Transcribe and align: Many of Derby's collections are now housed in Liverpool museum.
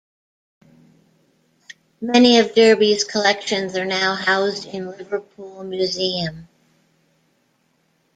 Many 2.01 2.39
of 2.39 2.55
Derby's 2.55 3.03
collections 3.03 3.77
are 3.77 3.85
now 3.85 4.15
housed 4.15 4.65
in 4.65 4.87
Liverpool 4.87 5.63
museum. 5.63 6.47